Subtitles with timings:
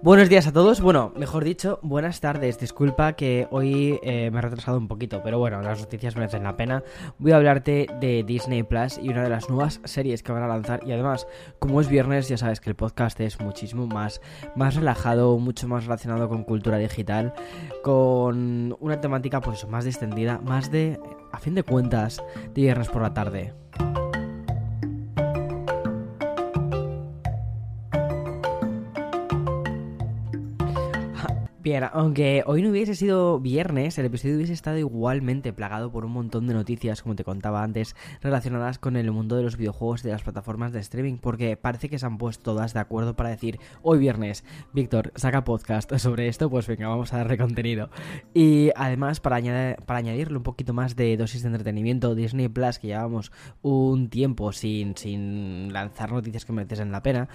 [0.00, 2.58] Buenos días a todos, bueno, mejor dicho, buenas tardes.
[2.60, 6.56] Disculpa que hoy eh, me he retrasado un poquito, pero bueno, las noticias merecen la
[6.56, 6.84] pena.
[7.18, 10.46] Voy a hablarte de Disney Plus y una de las nuevas series que van a
[10.46, 10.82] lanzar.
[10.86, 11.26] Y además,
[11.58, 14.20] como es viernes, ya sabes que el podcast es muchísimo más,
[14.54, 17.34] más relajado, mucho más relacionado con cultura digital,
[17.82, 21.00] con una temática pues más distendida, más de,
[21.32, 22.22] a fin de cuentas,
[22.54, 23.52] de viernes por la tarde.
[31.68, 36.12] Bien, aunque hoy no hubiese sido viernes, el episodio hubiese estado igualmente plagado por un
[36.12, 40.04] montón de noticias, como te contaba antes, relacionadas con el mundo de los videojuegos y
[40.04, 43.28] de las plataformas de streaming, porque parece que se han puesto todas de acuerdo para
[43.28, 47.90] decir, hoy viernes, Víctor, saca podcast sobre esto, pues venga, vamos a darle contenido.
[48.32, 52.78] Y además, para, añadir, para añadirle un poquito más de dosis de entretenimiento, Disney Plus,
[52.78, 53.30] que llevamos
[53.60, 57.28] un tiempo sin, sin lanzar noticias que merecen la pena,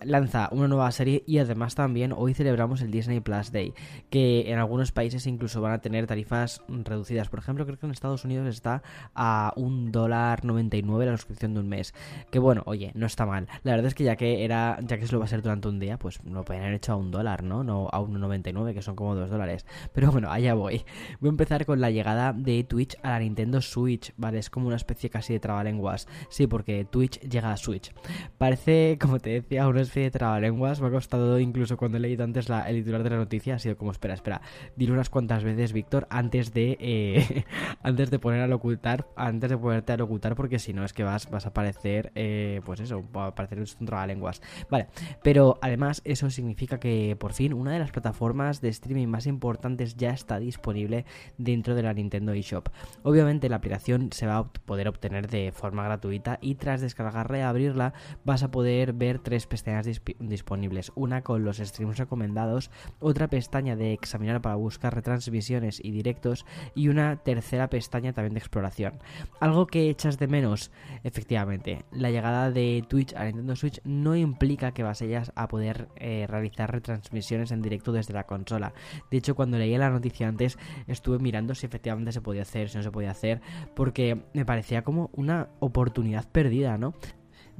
[0.00, 3.74] lanza una nueva serie y además también hoy celebramos el Disney Plus Day
[4.10, 7.28] que en algunos países incluso van a tener tarifas reducidas.
[7.28, 8.82] Por ejemplo, creo que en Estados Unidos está
[9.14, 11.94] a un dólar 99 la suscripción de un mes.
[12.30, 13.48] Que bueno, oye, no está mal.
[13.62, 15.68] La verdad es que ya que era, ya que se lo va a hacer durante
[15.68, 17.64] un día, pues lo pueden haber hecho a un dólar, ¿no?
[17.64, 19.64] No a un 99, que son como dos dólares.
[19.92, 20.84] Pero bueno, allá voy.
[21.20, 24.38] Voy a empezar con la llegada de Twitch a la Nintendo Switch, ¿vale?
[24.38, 26.08] Es como una especie casi de trabalenguas.
[26.28, 27.92] Sí, porque Twitch llega a Switch.
[28.38, 30.80] Parece, como te decía, una especie de trabalenguas.
[30.80, 33.58] Me ha costado incluso cuando he leído antes la, el titular de la noticia, ha
[33.76, 34.40] como, espera, espera,
[34.76, 37.44] dile unas cuantas veces, Víctor, antes de eh,
[37.82, 41.04] antes de poner a locutar, antes de ponerte a locutar, porque si no es que
[41.04, 44.40] vas, a aparecer, eh, pues eso, va a aparecer un lenguas.
[44.70, 44.88] Vale,
[45.22, 49.96] pero además eso significa que por fin una de las plataformas de streaming más importantes
[49.96, 51.04] ya está disponible
[51.38, 52.68] dentro de la Nintendo eShop.
[53.02, 57.42] Obviamente la aplicación se va a poder obtener de forma gratuita y tras descargarla y
[57.42, 57.92] abrirla
[58.24, 59.86] vas a poder ver tres pestañas
[60.18, 66.46] disponibles, una con los streams recomendados, otra pestaña de examinar para buscar retransmisiones y directos
[66.74, 68.98] y una tercera pestaña también de exploración.
[69.40, 70.70] Algo que echas de menos,
[71.02, 76.26] efectivamente, la llegada de Twitch a Nintendo Switch no implica que vayas a poder eh,
[76.28, 78.72] realizar retransmisiones en directo desde la consola.
[79.10, 82.76] De hecho, cuando leí la noticia antes, estuve mirando si efectivamente se podía hacer, si
[82.76, 83.40] no se podía hacer,
[83.74, 86.94] porque me parecía como una oportunidad perdida, ¿no?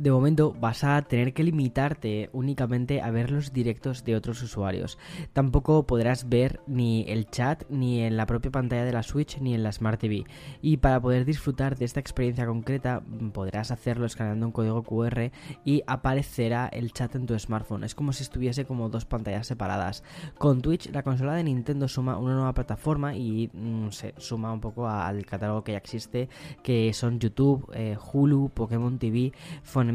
[0.00, 4.96] De momento vas a tener que limitarte únicamente a ver los directos de otros usuarios.
[5.34, 9.52] Tampoco podrás ver ni el chat, ni en la propia pantalla de la Switch, ni
[9.52, 10.24] en la Smart TV.
[10.62, 13.02] Y para poder disfrutar de esta experiencia concreta,
[13.34, 15.32] podrás hacerlo escaneando un código QR
[15.66, 17.84] y aparecerá el chat en tu smartphone.
[17.84, 20.02] Es como si estuviese como dos pantallas separadas.
[20.38, 24.60] Con Twitch, la consola de Nintendo suma una nueva plataforma y mm, se suma un
[24.62, 26.30] poco al catálogo que ya existe,
[26.62, 29.89] que son YouTube, eh, Hulu, Pokémon TV, Phone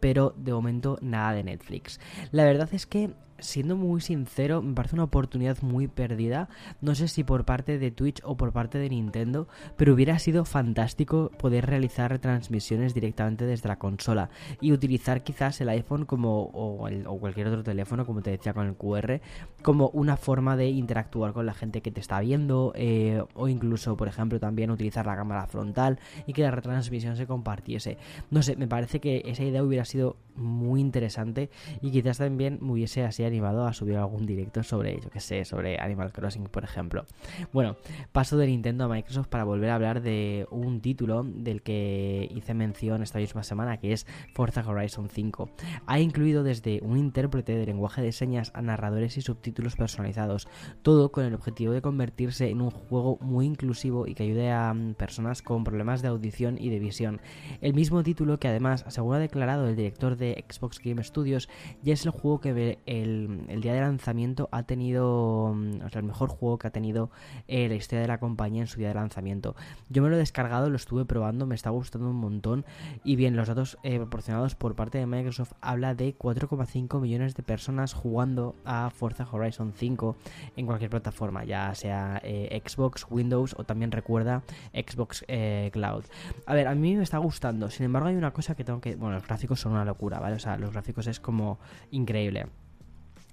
[0.00, 2.00] pero de momento nada de Netflix.
[2.32, 6.48] La verdad es que siendo muy sincero, me parece una oportunidad muy perdida.
[6.80, 10.44] No sé si por parte de Twitch o por parte de Nintendo, pero hubiera sido
[10.44, 14.30] fantástico poder realizar retransmisiones directamente desde la consola
[14.60, 18.74] y utilizar quizás el iPhone como o, cualquier otro teléfono, como te decía con el
[18.74, 19.20] QR,
[19.62, 23.96] como una forma de interactuar con la gente que te está viendo eh, o incluso,
[23.96, 27.98] por ejemplo, también utilizar la cámara frontal y que la retransmisión se compartiese.
[28.30, 32.72] No sé, me parece que esa idea hubiera sido muy interesante y quizás también me
[32.72, 36.64] hubiese así animado a subir algún directo sobre, yo que sé, sobre Animal Crossing, por
[36.64, 37.04] ejemplo.
[37.52, 37.76] Bueno,
[38.12, 42.54] paso de Nintendo a Microsoft para volver a hablar de un título del que hice
[42.54, 45.50] mención esta misma semana, que es Forza Horizon 5.
[45.86, 50.48] Ha incluido desde un intérprete de lenguaje de señas a narradores y subtítulos personalizados,
[50.82, 54.72] todo con el objetivo de convertirse en un juego muy inclusivo y que ayude a
[54.72, 57.20] mm, personas con problemas de audición y de visión.
[57.60, 61.48] El mismo título que además, según ha declarado el director de Xbox Game Studios,
[61.82, 63.10] ya es el juego que el
[63.48, 67.10] el, día de lanzamiento ha tenido, mm, o sea, el mejor juego que ha tenido
[67.48, 69.54] eh, la historia de la compañía en su día de lanzamiento.
[69.88, 72.64] Yo me lo he descargado, lo estuve probando, me está gustando un montón.
[73.04, 77.42] Y bien, los datos eh, proporcionados por parte de Microsoft habla de 4,5 millones de
[77.42, 80.16] personas jugando a Forza Horizon 5
[80.56, 84.42] en cualquier plataforma, ya sea eh, Xbox, Windows o también recuerda
[84.72, 85.24] Xbox
[85.72, 86.04] Cloud.
[86.46, 88.96] A ver, a mí me está gustando, sin embargo hay una cosa que tengo que...
[88.96, 91.58] Bueno, los gráficos son una locura, O sea, los gráficos es como
[91.90, 92.46] increíble.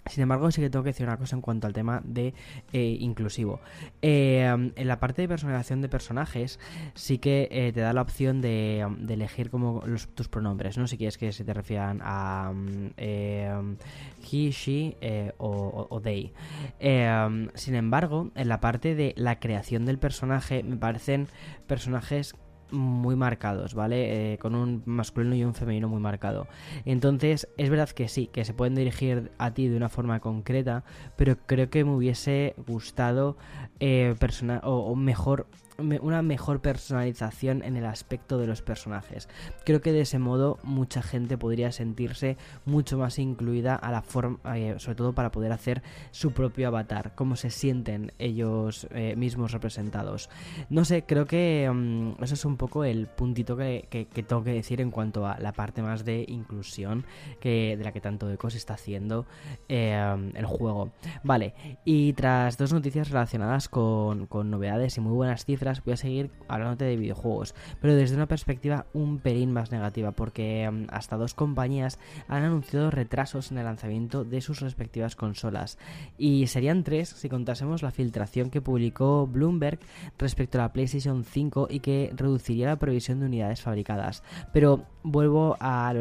[0.09, 2.33] Sin embargo, sí que tengo que decir una cosa en cuanto al tema de
[2.74, 3.59] eh, inclusivo.
[4.01, 6.59] Eh, en la parte de personalización de personajes,
[6.94, 9.83] sí que eh, te da la opción de, elegir como
[10.15, 10.88] tus pronombres, ¿no?
[10.88, 13.50] Si quieres que se te refieran a mm, he,
[14.51, 14.95] she
[15.38, 16.33] o, o, they.
[17.56, 21.27] sin embargo, en la parte de la creación del personaje, me parecen
[21.68, 22.35] personajes
[22.72, 24.34] muy marcados, ¿vale?
[24.34, 26.48] Eh, con un masculino y un femenino muy marcado.
[26.86, 30.84] Entonces, es verdad que sí, que se pueden dirigir a ti de una forma concreta,
[31.16, 33.38] pero creo que me hubiese gustado
[33.80, 34.16] eh,
[34.64, 39.29] o, mejor una mejor personalización en el aspecto de los personajes.
[39.63, 44.39] Creo que de ese modo mucha gente podría sentirse mucho más incluida a la forma,
[44.57, 49.51] eh, sobre todo para poder hacer su propio avatar, cómo se sienten ellos eh, mismos
[49.51, 50.29] representados.
[50.69, 53.88] No sé, creo que mm, eso es un poco el puntito que,
[54.27, 57.06] tengo que decir en cuanto a la parte más de inclusión
[57.39, 59.25] que de la que tanto Eco se está haciendo
[59.69, 60.91] eh, el juego.
[61.24, 61.53] Vale,
[61.85, 66.31] y tras dos noticias relacionadas con, con novedades y muy buenas cifras voy a seguir
[66.48, 71.34] hablándote de videojuegos, pero desde una perspectiva un pelín más negativa, porque mm, hasta dos
[71.34, 75.78] compañías han anunciado retrasos en el lanzamiento de sus respectivas consolas,
[76.18, 79.80] y serían tres si contásemos la filtración que publicó Bloomberg
[80.18, 84.24] respecto a la PlayStation 5 y que reduciría la provisión de unidades fabricadas.
[84.54, 85.94] Pero vuelvo a,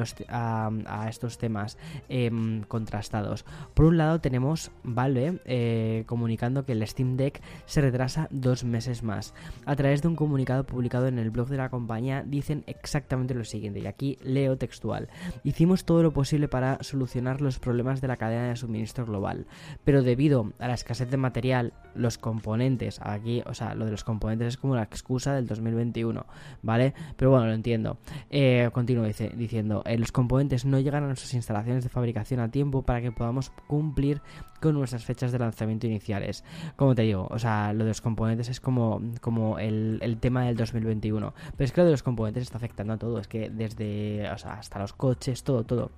[1.08, 1.78] estos temas
[2.08, 3.44] em, contrastados.
[3.74, 9.02] Por un lado tenemos Valve eh, comunicando que el Steam Deck se retrasa dos meses
[9.02, 9.34] más.
[9.64, 13.44] A través de un comunicado publicado en el blog de la compañía dicen exactamente lo
[13.44, 15.08] siguiente, y aquí leo textual.
[15.44, 19.46] Hicimos todo lo posible para solucionar los problemas de la cadena de suministro global,
[19.84, 24.04] pero debido a la escasez de material, los componentes, aquí, o sea, lo de los
[24.04, 26.26] componentes es como la excusa del 2021,
[26.62, 26.94] ¿vale?
[27.16, 27.98] Pero bueno, lo entiendo.
[28.30, 28.70] Eh,
[29.06, 33.00] dice, diciendo, eh, los componentes no llegan a nuestras instalaciones de fabricación a tiempo para
[33.00, 34.20] que podamos cumplir
[34.60, 36.44] con nuestras fechas de lanzamiento iniciales.
[36.76, 40.44] Como te digo, o sea, lo de los componentes es como, como el, el tema
[40.44, 41.34] del 2021.
[41.56, 44.38] Pero es que lo de los componentes está afectando a todo, es que desde, o
[44.38, 45.90] sea, hasta los coches, todo, todo.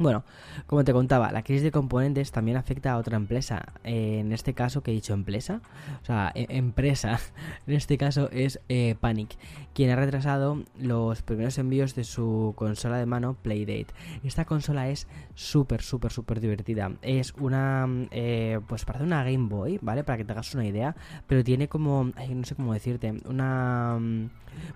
[0.00, 0.24] Bueno,
[0.66, 3.74] como te contaba, la crisis de componentes también afecta a otra empresa.
[3.84, 5.60] en este caso, que he dicho empresa,
[6.00, 7.20] o sea, e, empresa,
[7.66, 9.36] en este caso es eh, Panic,
[9.74, 13.88] quien ha retrasado los primeros envíos de su consola de mano Playdate.
[14.24, 16.92] Esta consola es súper, súper, súper divertida.
[17.02, 20.02] Es una, eh, pues parece una Game Boy, ¿vale?
[20.02, 20.96] Para que te hagas una idea,
[21.26, 23.98] pero tiene como, no sé cómo decirte, una...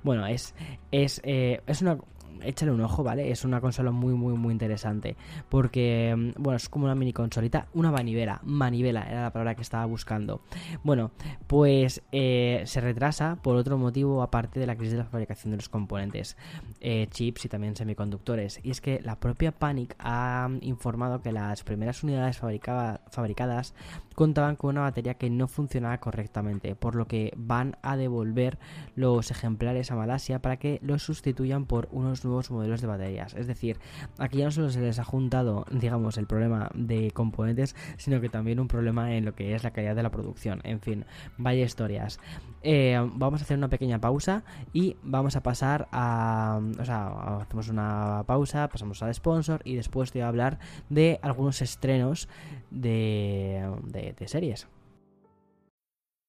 [0.02, 0.54] Bueno, es,
[0.92, 1.98] es, eh, es una
[2.42, 3.30] échale un ojo, ¿vale?
[3.30, 5.16] Es una consola muy, muy, muy interesante.
[5.48, 9.62] Porque, mm, bueno, es como una mini consolita, una manivela, manivela era la palabra que
[9.62, 10.40] estaba buscando.
[10.82, 11.10] Bueno,
[11.46, 15.56] pues eh, se retrasa por otro motivo aparte de la crisis de la fabricación de
[15.58, 16.36] los componentes,
[16.80, 18.60] eh, chips y también semiconductores.
[18.62, 23.74] Y es que la propia Panic ha informado que las primeras unidades fabricadas
[24.14, 28.58] contaban con una batería que no funcionaba correctamente, por lo que van a devolver
[28.94, 33.34] los ejemplares a Malasia para que los sustituyan por unos nuevos modelos de baterías.
[33.34, 33.78] Es decir,
[34.18, 38.28] aquí ya no solo se les ha juntado, digamos, el problema de componentes, sino que
[38.28, 40.60] también un problema en lo que es la calidad de la producción.
[40.64, 41.04] En fin,
[41.36, 42.18] vaya historias.
[42.62, 44.42] Eh, vamos a hacer una pequeña pausa
[44.72, 46.60] y vamos a pasar a...
[46.78, 51.18] O sea, hacemos una pausa, pasamos al sponsor y después te voy a hablar de
[51.22, 52.28] algunos estrenos
[52.70, 54.66] de, de, de series.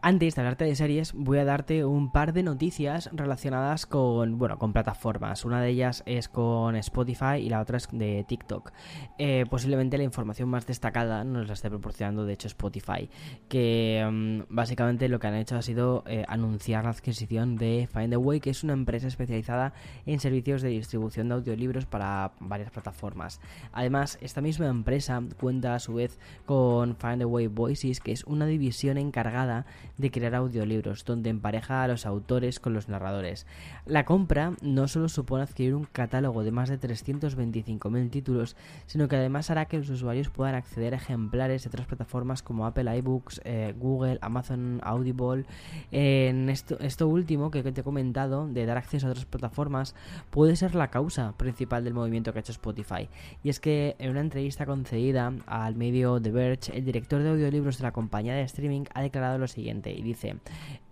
[0.00, 4.56] Antes de hablarte de series, voy a darte un par de noticias relacionadas con, bueno,
[4.56, 5.44] con plataformas.
[5.44, 8.70] Una de ellas es con Spotify y la otra es de TikTok.
[9.18, 13.10] Eh, posiblemente la información más destacada nos la esté proporcionando, de hecho, Spotify,
[13.48, 18.38] que mm, básicamente lo que han hecho ha sido eh, anunciar la adquisición de Findaway,
[18.38, 19.72] que es una empresa especializada
[20.06, 23.40] en servicios de distribución de audiolibros para varias plataformas.
[23.72, 28.96] Además, esta misma empresa cuenta a su vez con Findaway Voices, que es una división
[28.96, 29.66] encargada
[29.98, 33.46] de crear audiolibros, donde empareja a los autores con los narradores.
[33.84, 39.16] La compra no solo supone adquirir un catálogo de más de 325.000 títulos, sino que
[39.16, 43.40] además hará que los usuarios puedan acceder a ejemplares de otras plataformas como Apple iBooks,
[43.44, 45.44] eh, Google, Amazon Audible.
[45.90, 49.94] En esto, esto último que te he comentado, de dar acceso a otras plataformas,
[50.30, 53.08] puede ser la causa principal del movimiento que ha hecho Spotify.
[53.42, 57.78] Y es que en una entrevista concedida al medio The Verge, el director de audiolibros
[57.78, 59.48] de la compañía de streaming ha declarado lo
[59.90, 60.36] y dice,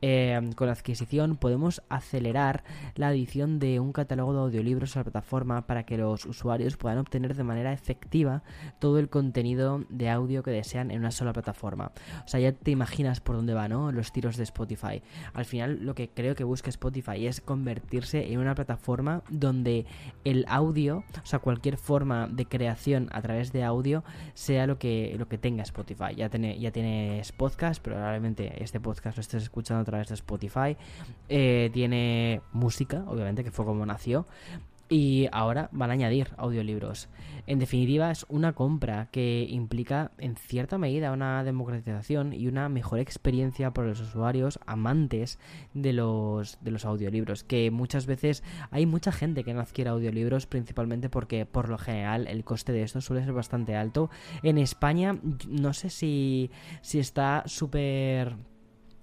[0.08, 2.62] eh, con la adquisición podemos acelerar
[2.94, 6.98] la adición de un catálogo de audiolibros a la plataforma para que los usuarios puedan
[6.98, 8.44] obtener de manera efectiva
[8.78, 11.90] todo el contenido de audio que desean en una sola plataforma.
[12.24, 13.90] O sea, ya te imaginas por dónde van ¿no?
[13.90, 15.02] los tiros de Spotify.
[15.34, 19.86] Al final lo que creo que busca Spotify es convertirse en una plataforma donde
[20.22, 25.16] el audio, o sea, cualquier forma de creación a través de audio sea lo que,
[25.18, 26.14] lo que tenga Spotify.
[26.16, 30.76] Ya, tiene, ya tienes podcast, probablemente este podcast lo estés escuchando a de Spotify.
[31.28, 34.26] Eh, tiene música, obviamente, que fue como nació.
[34.88, 37.08] Y ahora van a añadir audiolibros.
[37.48, 43.00] En definitiva, es una compra que implica en cierta medida una democratización y una mejor
[43.00, 45.40] experiencia para los usuarios amantes
[45.74, 47.42] de los, de los audiolibros.
[47.42, 52.28] Que muchas veces hay mucha gente que no adquiere audiolibros, principalmente porque por lo general
[52.28, 54.08] el coste de esto suele ser bastante alto.
[54.44, 56.50] En España, no sé si,
[56.80, 58.36] si está súper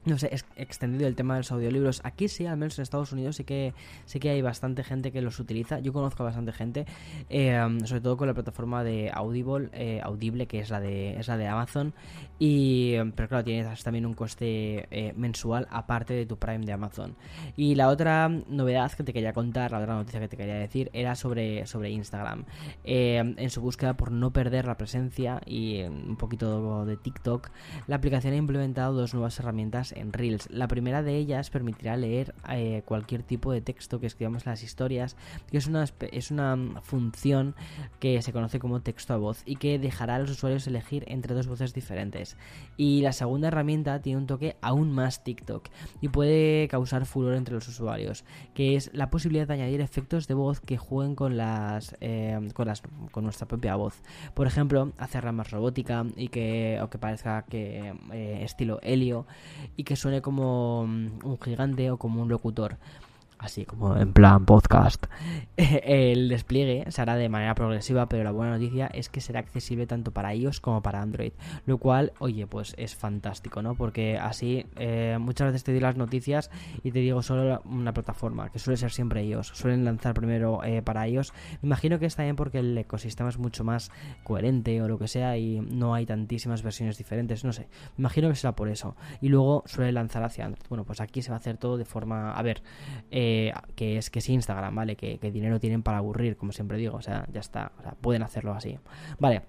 [0.05, 2.01] no sé, extendido el tema de los audiolibros.
[2.03, 3.74] Aquí sí, al menos en Estados Unidos sí que
[4.05, 5.79] sí que hay bastante gente que los utiliza.
[5.79, 6.86] Yo conozco a bastante gente,
[7.29, 11.27] eh, sobre todo con la plataforma de Audible, eh, Audible, que es la de es
[11.27, 11.93] la de Amazon.
[12.39, 17.15] Y pero claro, tienes también un coste eh, mensual aparte de tu Prime de Amazon.
[17.55, 20.89] Y la otra novedad que te quería contar, la otra noticia que te quería decir,
[20.93, 22.45] era sobre sobre Instagram.
[22.83, 27.50] en su búsqueda por no perder la presencia y un poquito de TikTok,
[27.88, 30.50] la aplicación ha implementado dos nuevas herramientas en Reels.
[30.50, 34.63] La primera de ellas permitirá leer eh, cualquier tipo de texto que escribamos en las
[34.63, 35.15] historias,
[35.50, 37.55] que es una, es una función
[38.00, 41.35] que se conoce como texto a voz y que dejará a los usuarios elegir entre
[41.35, 42.38] dos voces diferentes.
[42.77, 45.69] Y la segunda herramienta tiene un toque aún más TikTok
[46.01, 48.23] y puede causar furor entre los usuarios,
[48.53, 52.67] que es la posibilidad de añadir efectos de voz que jueguen con las, eh, con,
[52.67, 52.81] las
[53.12, 54.01] con nuestra propia voz.
[54.33, 59.25] Por ejemplo, hacerla más robótica y que, o que parezca que eh, estilo Helio
[59.83, 62.77] que suene como mm, un gigante o como un locutor
[63.43, 65.05] así como en plan podcast.
[65.57, 69.85] El despliegue se hará de manera progresiva, pero la buena noticia es que será accesible
[69.85, 71.33] tanto para iOS como para Android,
[71.65, 73.75] lo cual, oye, pues es fantástico, ¿no?
[73.75, 76.50] Porque así eh, muchas veces te doy las noticias
[76.83, 80.81] y te digo solo una plataforma, que suele ser siempre iOS, suelen lanzar primero eh,
[80.81, 81.33] para iOS.
[81.62, 83.91] Me imagino que está bien porque el ecosistema es mucho más
[84.23, 87.67] coherente o lo que sea y no hay tantísimas versiones diferentes, no sé.
[87.97, 88.95] Me imagino que será por eso.
[89.19, 90.65] Y luego suele lanzar hacia Android.
[90.69, 92.62] Bueno, pues aquí se va a hacer todo de forma, a ver,
[93.12, 93.32] eh,
[93.75, 94.95] que es que es Instagram, ¿vale?
[94.95, 97.91] Que, que, dinero tienen para aburrir, como siempre digo, o sea, ya está, o sea,
[97.93, 98.77] pueden hacerlo así.
[99.19, 99.41] Vale,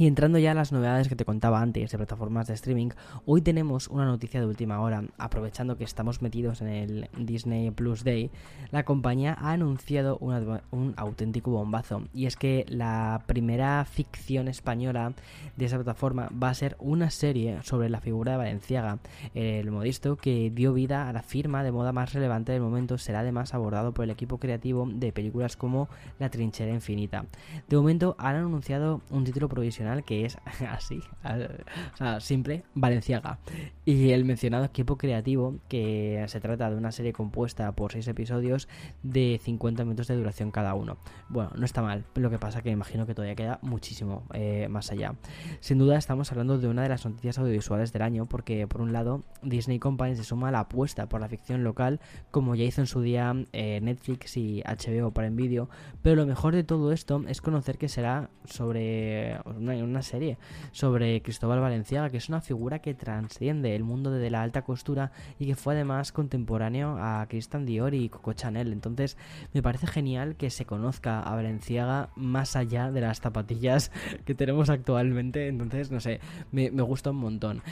[0.00, 2.88] y entrando ya a las novedades que te contaba antes de plataformas de streaming,
[3.26, 5.04] hoy tenemos una noticia de última hora.
[5.18, 8.30] Aprovechando que estamos metidos en el Disney Plus Day,
[8.70, 12.04] la compañía ha anunciado un auténtico bombazo.
[12.14, 15.12] Y es que la primera ficción española
[15.58, 19.00] de esa plataforma va a ser una serie sobre la figura de Valenciaga.
[19.34, 23.20] El modisto que dio vida a la firma de moda más relevante del momento será
[23.20, 27.26] además abordado por el equipo creativo de películas como La Trinchera Infinita.
[27.68, 33.38] De momento han anunciado un título provisional que es así, o sea, simple, Valenciaga.
[33.84, 38.68] Y el mencionado equipo creativo, que se trata de una serie compuesta por 6 episodios
[39.02, 40.98] de 50 minutos de duración cada uno.
[41.28, 44.90] Bueno, no está mal, lo que pasa que imagino que todavía queda muchísimo eh, más
[44.90, 45.14] allá.
[45.60, 48.92] Sin duda estamos hablando de una de las noticias audiovisuales del año, porque por un
[48.92, 52.80] lado Disney Company se suma a la apuesta por la ficción local, como ya hizo
[52.80, 55.68] en su día eh, Netflix y HBO para Envideo,
[56.02, 59.69] pero lo mejor de todo esto es conocer que será sobre una,
[60.02, 60.38] serie
[60.72, 65.12] sobre Cristóbal Valenciaga, que es una figura que transciende el mundo de la alta costura
[65.38, 68.72] y que fue además contemporáneo a Christian Dior y Coco Chanel.
[68.72, 69.16] Entonces
[69.52, 73.90] me parece genial que se conozca a Valenciaga más allá de las zapatillas
[74.24, 75.48] que tenemos actualmente.
[75.48, 76.20] Entonces, no sé,
[76.52, 77.62] me, me gusta un montón.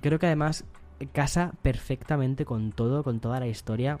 [0.00, 0.64] Creo que además
[1.12, 3.98] casa perfectamente con todo, con toda la historia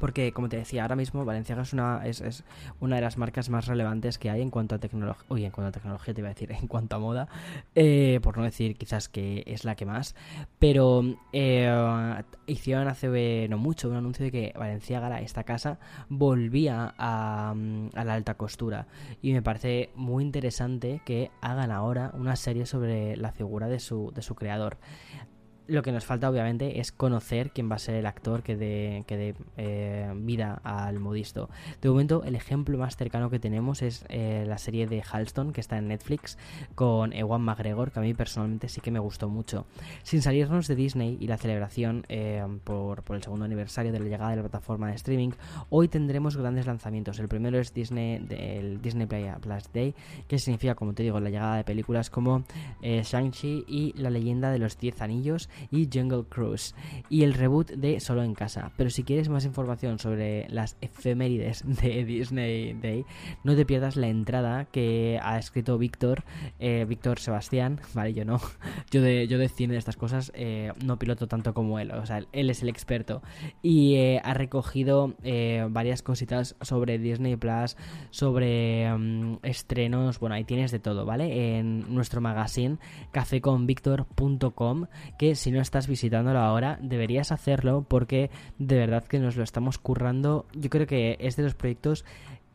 [0.00, 2.44] porque, como te decía, ahora mismo Valenciaga es una, es,
[2.80, 5.24] una de las marcas más relevantes que hay en cuanto a tecnología.
[5.28, 7.28] Uy, en cuanto a tecnología te iba a decir, en cuanto a moda.
[7.74, 10.16] Eh, por no decir quizás que es la que más.
[10.58, 15.78] Pero eh, hicieron hace no mucho un anuncio de que Valenciaga, esta casa,
[16.08, 17.54] volvía a,
[17.94, 18.86] a la alta costura.
[19.20, 24.12] Y me parece muy interesante que hagan ahora una serie sobre la figura de su,
[24.14, 24.78] de su creador
[25.70, 29.04] lo que nos falta, obviamente, es conocer quién va a ser el actor que dé,
[29.06, 31.48] que dé eh, vida al modisto.
[31.80, 35.60] De momento, el ejemplo más cercano que tenemos es eh, la serie de Halston, que
[35.60, 36.38] está en Netflix,
[36.74, 39.66] con Ewan McGregor, que a mí personalmente sí que me gustó mucho.
[40.02, 44.06] Sin salirnos de Disney y la celebración eh, por, por, el segundo aniversario de la
[44.06, 45.30] llegada de la plataforma de streaming,
[45.68, 47.18] hoy tendremos grandes lanzamientos.
[47.20, 49.94] El primero es Disney, del Disney Plus Day,
[50.26, 52.42] que significa, como te digo, la llegada de películas como
[52.82, 56.74] Shang-Chi y La leyenda de los Diez Anillos y Jungle Cruise
[57.08, 58.72] y el reboot de Solo en Casa.
[58.76, 63.04] Pero si quieres más información sobre las efemérides de Disney Day,
[63.44, 66.24] no te pierdas la entrada que ha escrito Víctor,
[66.58, 68.40] eh, Víctor Sebastián, vale, yo no,
[68.90, 72.06] yo de, yo de cine de estas cosas eh, no piloto tanto como él, o
[72.06, 73.22] sea, él es el experto
[73.62, 75.14] y eh, ha recogido
[75.70, 77.76] varias cositas sobre Disney Plus,
[78.10, 81.58] sobre mm, estrenos, bueno, ahí tienes de todo, ¿vale?
[81.58, 82.78] En nuestro magazine
[83.12, 84.86] cafeconvictor.com
[85.18, 89.78] que si no estás visitándolo ahora, deberías hacerlo porque de verdad que nos lo estamos
[89.78, 90.46] currando.
[90.54, 92.04] Yo creo que es de los proyectos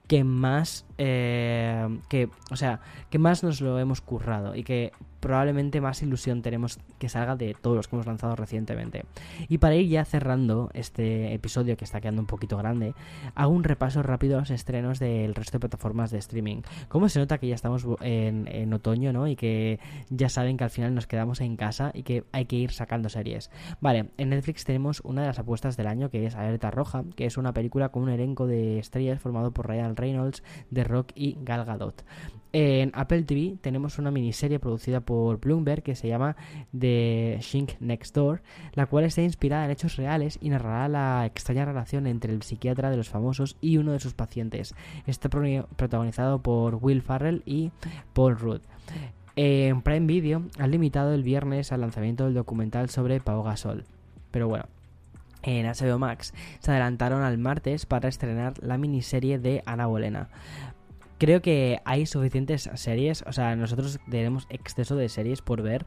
[0.08, 4.92] que más eh, que o sea que más nos lo hemos currado y que
[5.26, 9.06] probablemente más ilusión tenemos que salga de todos los que hemos lanzado recientemente.
[9.48, 12.94] Y para ir ya cerrando este episodio que está quedando un poquito grande,
[13.34, 16.62] hago un repaso rápido a los estrenos del resto de plataformas de streaming.
[16.90, 19.28] Como se nota que ya estamos en, otoño, ¿no?
[19.28, 19.80] Y que
[20.12, 23.10] ya saben que al final nos quedamos en casa y que hay que ir sacando
[23.10, 23.50] series.
[23.82, 27.26] Vale, en Netflix tenemos una de las apuestas del año que es Alerta Roja, que
[27.26, 31.38] es una película con un elenco de estrellas formado por Ryan Reynolds, The Rock y
[31.42, 32.04] Gal Gadot.
[32.58, 36.38] En Apple TV tenemos una miniserie producida por Bloomberg que se llama
[36.72, 38.42] The Shink Next Door,
[38.76, 42.90] la cual está inspirada en hechos reales y narrará la extraña relación entre el psiquiatra
[42.90, 44.74] de los famosos y uno de sus pacientes.
[45.06, 47.72] Está protagonizado por Will Farrell y
[48.14, 48.62] Paul Rudd.
[49.36, 53.84] En Prime Video han limitado el viernes al lanzamiento del documental sobre Pau Gasol.
[54.32, 54.68] Pero bueno,
[55.44, 60.30] en HBO Max se adelantaron al martes para estrenar la miniserie de Ana Bolena
[61.18, 65.86] creo que hay suficientes series, o sea, nosotros tenemos exceso de series por ver.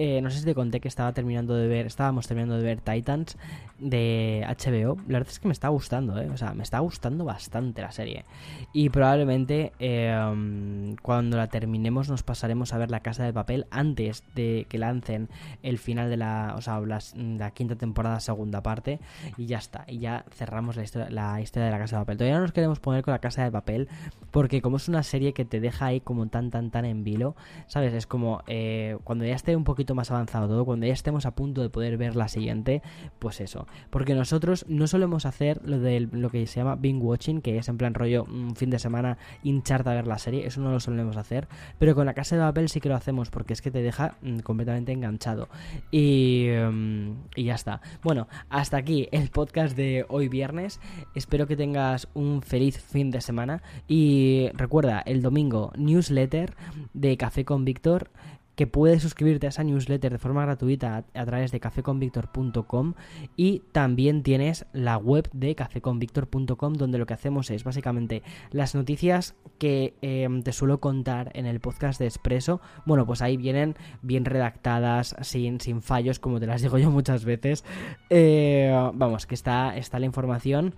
[0.00, 2.80] Eh, no sé si te conté que estaba terminando de ver, estábamos terminando de ver
[2.80, 3.36] Titans
[3.80, 4.96] de HBO.
[5.08, 6.30] La verdad es que me está gustando, ¿eh?
[6.30, 8.24] O sea, me está gustando bastante la serie.
[8.72, 14.22] Y probablemente em, cuando la terminemos nos pasaremos a ver La Casa de Papel antes
[14.36, 15.28] de que lancen
[15.64, 19.00] el final de la, o sea, la, quinta temporada, segunda parte.
[19.36, 19.84] Y ya está.
[19.88, 22.18] Y ya cerramos la historia, la historia de La Casa de Papel.
[22.18, 23.88] Todavía no nos queremos poner con La Casa de Papel
[24.30, 27.34] porque como es una serie que te deja ahí como tan, tan, tan en vilo,
[27.66, 27.92] ¿sabes?
[27.94, 31.34] Es como eh, cuando ya esté un poquito más avanzado todo, cuando ya estemos a
[31.34, 32.82] punto de poder ver la siguiente,
[33.18, 33.66] pues eso.
[33.90, 37.68] Porque nosotros no solemos hacer lo de lo que se llama binge watching, que es
[37.68, 40.80] en plan rollo un fin de semana hincharte a ver la serie, eso no lo
[40.80, 41.48] solemos hacer,
[41.78, 44.16] pero con la casa de papel sí que lo hacemos porque es que te deja
[44.22, 45.48] mm, completamente enganchado.
[45.90, 47.80] Y, mm, y ya está.
[48.02, 50.80] Bueno, hasta aquí el podcast de hoy viernes.
[51.14, 56.54] Espero que tengas un feliz fin de semana y recuerda, el domingo newsletter
[56.92, 58.10] de Café con Víctor
[58.58, 62.94] que puedes suscribirte a esa newsletter de forma gratuita a, través de cafeconvictor.com
[63.36, 69.36] y también tienes la web de cafeconvictor.com donde lo que hacemos es básicamente las noticias
[69.58, 74.24] que em, te suelo contar en el podcast de Expreso, bueno, pues ahí vienen bien
[74.24, 77.64] redactadas, sin, sin fallos, como te las digo yo muchas veces.
[78.10, 80.74] Eh, vamos, que está, está la información.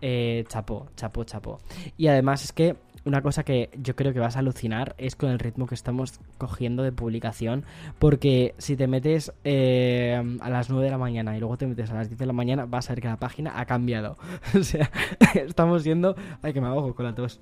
[0.00, 1.58] Eh, chapo, chapo, chapo.
[1.96, 5.30] Y además es que una cosa que yo creo que vas a alucinar es con
[5.30, 7.64] el ritmo que estamos cogiendo de publicación.
[7.98, 11.90] Porque si te metes eh, a las 9 de la mañana y luego te metes
[11.90, 14.16] a las 10 de la mañana, vas a ver que la página ha cambiado.
[14.58, 14.90] o sea,
[15.34, 16.16] estamos yendo.
[16.42, 17.40] Ay, que me ahogo con la tos.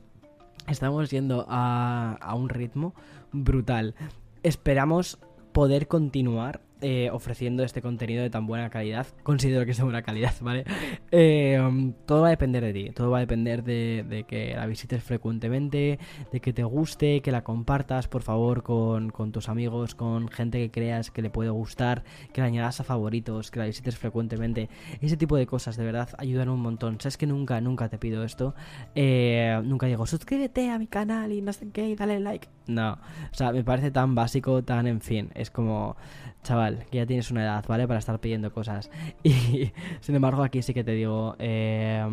[0.68, 2.94] Estamos yendo a, a un ritmo
[3.32, 3.94] brutal.
[4.42, 5.18] Esperamos
[5.52, 9.06] poder continuar eh, ofreciendo este contenido de tan buena calidad.
[9.22, 10.64] Considero que es de buena calidad, ¿vale?
[11.12, 14.66] Eh, um, todo va a depender de ti, todo va a depender de, que la
[14.66, 15.98] visites frecuentemente,
[16.32, 20.70] de que te guste, que la compartas, por favor, con, tus amigos, con gente que
[20.70, 24.68] creas que le puede gustar, que la añadas a favoritos, que la visites frecuentemente.
[25.00, 27.00] Ese tipo de cosas, de verdad, ayudan un montón.
[27.00, 28.54] Sabes que nunca, nunca te pido esto.
[28.94, 32.48] Eh, nunca digo, suscríbete a mi canal y no sé qué, y dale like.
[32.66, 35.30] No, o sea, me parece tan básico, tan en fin.
[35.34, 35.96] Es como,
[36.42, 37.86] chaval, que ya tienes una edad, ¿vale?
[37.86, 38.90] Para estar pidiendo cosas.
[39.22, 42.04] Y sin embargo, aquí sí que te digo, eh,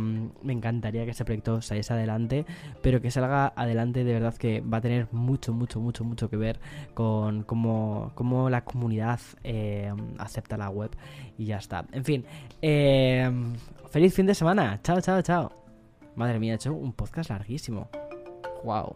[0.43, 2.45] me encantaría que ese proyecto saliese adelante,
[2.81, 6.37] pero que salga adelante de verdad que va a tener mucho, mucho, mucho, mucho que
[6.37, 6.59] ver
[6.93, 10.91] con cómo, cómo la comunidad eh, acepta la web
[11.37, 11.85] y ya está.
[11.91, 12.25] En fin,
[12.61, 13.29] eh,
[13.89, 14.79] feliz fin de semana.
[14.83, 15.51] Chao, chao, chao.
[16.15, 17.89] Madre mía, he hecho un podcast larguísimo.
[18.63, 18.93] Wow.